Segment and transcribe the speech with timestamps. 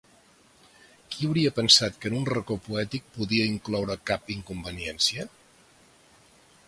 [1.15, 5.29] Qui hauria pensat que un racó poètic podia incloure cap inconveniència?